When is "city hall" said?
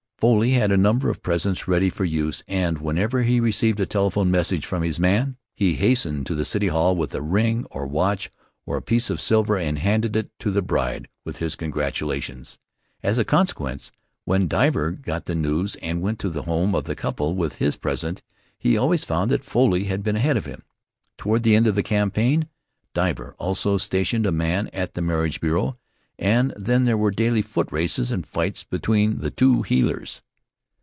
6.45-6.95